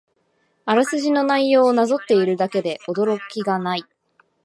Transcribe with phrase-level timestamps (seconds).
[0.65, 3.85] あらすじの内容をなぞっているだけで驚きがない